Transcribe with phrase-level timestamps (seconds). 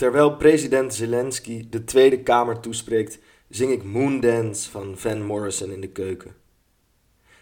[0.00, 3.18] Terwijl president Zelensky de Tweede Kamer toespreekt,
[3.48, 6.34] zing ik Moondance van Van Morrison in de keuken.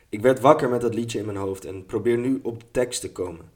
[0.08, 3.00] Ik werd wakker met dat liedje in mijn hoofd en probeer nu op de tekst
[3.00, 3.50] te komen.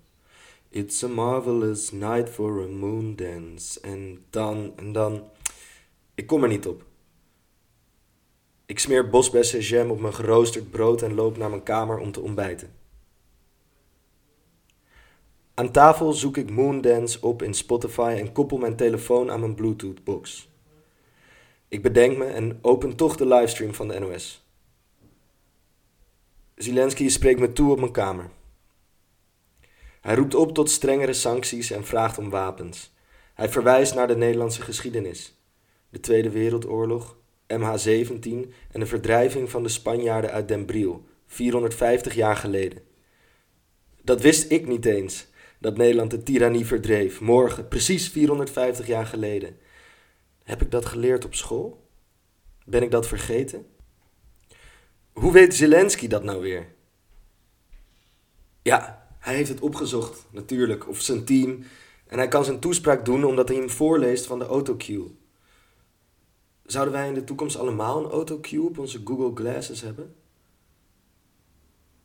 [0.69, 3.81] It's a marvelous night for a moondance.
[3.81, 5.31] En dan, en dan.
[6.15, 6.85] Ik kom er niet op.
[8.67, 12.82] Ik smeer bosbessenjam op mijn geroosterd brood en loop naar mijn kamer om te ontbijten.
[15.63, 20.49] Aan tafel zoek ik Moondance op in Spotify en koppel mijn telefoon aan mijn Bluetooth-box.
[21.69, 24.47] Ik bedenk me en open toch de livestream van de NOS.
[26.55, 28.31] Zelensky spreekt me toe op mijn kamer.
[30.01, 32.95] Hij roept op tot strengere sancties en vraagt om wapens.
[33.35, 35.43] Hij verwijst naar de Nederlandse geschiedenis.
[35.89, 42.37] De Tweede Wereldoorlog, MH17 en de verdrijving van de Spanjaarden uit Den Briel, 450 jaar
[42.37, 42.83] geleden.
[44.03, 45.31] Dat wist ik niet eens,
[45.63, 49.57] dat Nederland de tirannie verdreef, morgen, precies 450 jaar geleden.
[50.43, 51.89] Heb ik dat geleerd op school?
[52.65, 53.67] Ben ik dat vergeten?
[55.13, 56.75] Hoe weet Zelensky dat nou weer?
[58.63, 61.65] Ja, hij heeft het opgezocht, natuurlijk, of zijn team.
[62.07, 65.17] En hij kan zijn toespraak doen omdat hij hem voorleest van de autocue.
[66.63, 70.15] Zouden wij in de toekomst allemaal een autocue op onze Google Glasses hebben?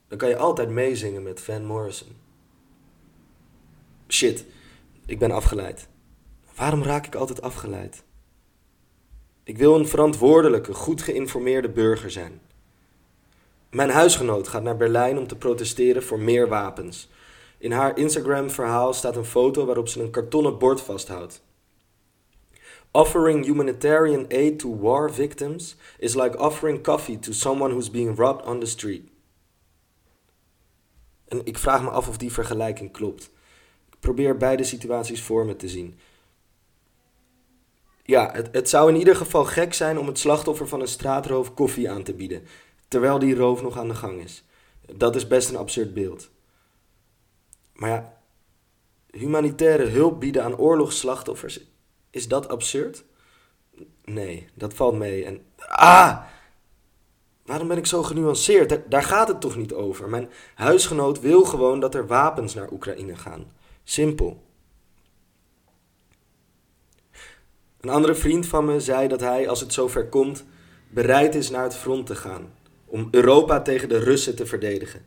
[0.07, 2.26] Dan kan je altijd meezingen met Van Morrison.
[4.17, 4.45] Shit,
[5.05, 5.87] ik ben afgeleid.
[6.55, 8.03] Waarom raak ik altijd afgeleid?
[9.43, 12.41] Ik wil een verantwoordelijke, goed geïnformeerde burger zijn.
[13.69, 17.09] Mijn huisgenoot gaat naar Berlijn om te protesteren voor meer wapens.
[17.57, 21.43] In haar Instagram-verhaal staat een foto waarop ze een kartonnen bord vasthoudt.
[22.91, 28.45] Offering humanitarian aid to war victims is like offering coffee to someone who's being robbed
[28.45, 29.09] on the street.
[31.27, 33.35] En ik vraag me af of die vergelijking klopt.
[33.99, 35.99] Probeer beide situaties voor me te zien.
[38.03, 41.53] Ja, het, het zou in ieder geval gek zijn om het slachtoffer van een straatroof
[41.53, 42.43] koffie aan te bieden
[42.87, 44.43] terwijl die roof nog aan de gang is.
[44.95, 46.29] Dat is best een absurd beeld.
[47.73, 48.17] Maar ja,
[49.11, 51.61] humanitaire hulp bieden aan oorlogsslachtoffers,
[52.09, 53.03] is dat absurd?
[54.03, 55.25] Nee, dat valt mee.
[55.25, 56.23] En ah!
[57.45, 58.91] Waarom ben ik zo genuanceerd?
[58.91, 60.09] Daar gaat het toch niet over.
[60.09, 63.51] Mijn huisgenoot wil gewoon dat er wapens naar Oekraïne gaan.
[63.89, 64.43] Simpel.
[67.79, 70.45] Een andere vriend van me zei dat hij, als het zover komt,
[70.89, 72.53] bereid is naar het front te gaan
[72.85, 75.05] om Europa tegen de Russen te verdedigen.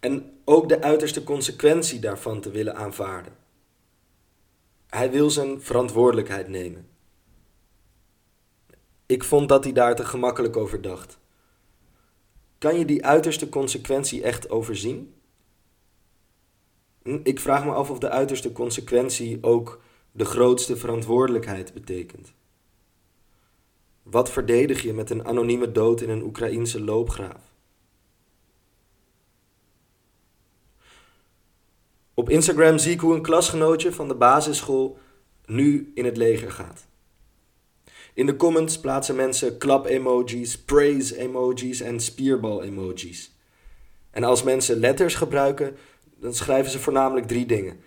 [0.00, 3.36] En ook de uiterste consequentie daarvan te willen aanvaarden.
[4.86, 6.88] Hij wil zijn verantwoordelijkheid nemen.
[9.06, 11.18] Ik vond dat hij daar te gemakkelijk over dacht.
[12.58, 15.14] Kan je die uiterste consequentie echt overzien?
[17.04, 19.80] Ik vraag me af of de uiterste consequentie ook
[20.12, 22.32] de grootste verantwoordelijkheid betekent.
[24.02, 27.52] Wat verdedig je met een anonieme dood in een Oekraïense loopgraaf?
[32.14, 34.98] Op Instagram zie ik hoe een klasgenootje van de basisschool
[35.46, 36.86] nu in het leger gaat.
[38.14, 43.32] In de comments plaatsen mensen klap-emojis, praise-emojis en spierbal-emojis.
[44.10, 45.76] En als mensen letters gebruiken,
[46.16, 47.80] dan schrijven ze voornamelijk drie dingen: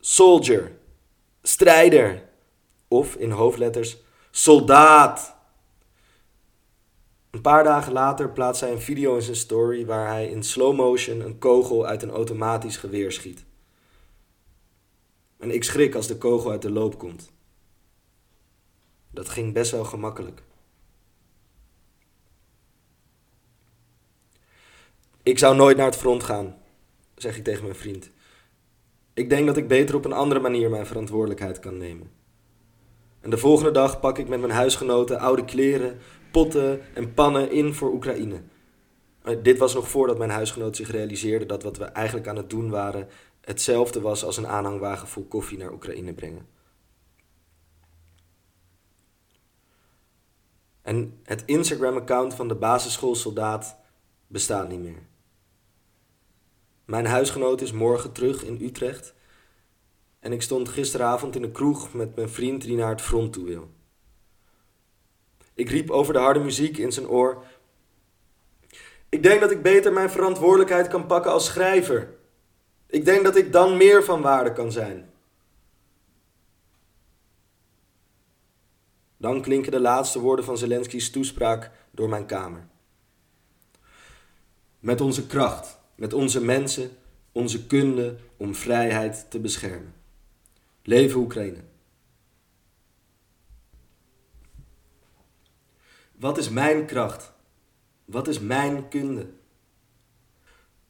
[0.00, 0.72] soldier,
[1.42, 2.28] strijder
[2.88, 3.96] of in hoofdletters
[4.30, 5.34] soldaat.
[7.30, 10.76] Een paar dagen later plaatst hij een video in zijn story waar hij in slow
[10.76, 13.44] motion een kogel uit een automatisch geweer schiet.
[15.38, 17.32] En ik schrik als de kogel uit de loop komt.
[19.10, 20.42] Dat ging best wel gemakkelijk.
[25.22, 26.56] Ik zou nooit naar het front gaan,
[27.16, 28.10] zeg ik tegen mijn vriend.
[29.14, 32.10] Ik denk dat ik beter op een andere manier mijn verantwoordelijkheid kan nemen.
[33.20, 35.98] En de volgende dag pak ik met mijn huisgenoten oude kleren,
[36.30, 38.42] potten en pannen in voor Oekraïne.
[39.22, 42.50] Eh, dit was nog voordat mijn huisgenoot zich realiseerde dat wat we eigenlijk aan het
[42.50, 43.08] doen waren
[43.40, 46.48] hetzelfde was als een aanhangwagen vol koffie naar Oekraïne brengen.
[50.82, 53.78] En het Instagram-account van de basisschoolsoldaat
[54.26, 55.02] bestaat niet meer.
[56.86, 59.14] Mijn huisgenoot is morgen terug in Utrecht
[60.20, 63.44] en ik stond gisteravond in een kroeg met mijn vriend die naar het front toe
[63.44, 63.70] wil.
[65.54, 67.44] Ik riep over de harde muziek in zijn oor.
[69.08, 72.14] Ik denk dat ik beter mijn verantwoordelijkheid kan pakken als schrijver.
[72.86, 75.10] Ik denk dat ik dan meer van waarde kan zijn.
[79.16, 82.66] Dan klinken de laatste woorden van Zelensky's toespraak door mijn kamer.
[84.78, 86.90] Met onze kracht, met onze mensen,
[87.32, 89.94] onze kunde om vrijheid te beschermen.
[90.82, 91.60] Leven Oekraïne.
[96.12, 97.32] Wat is mijn kracht?
[98.04, 99.26] Wat is mijn kunde?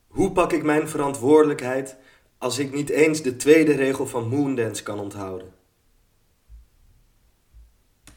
[0.07, 1.97] Hoe pak ik mijn verantwoordelijkheid
[2.39, 5.56] als ik niet eens de tweede regel van Moondance kan onthouden?